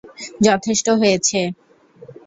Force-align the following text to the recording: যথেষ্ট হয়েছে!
যথেষ্ট 0.45 0.87
হয়েছে! 0.99 1.39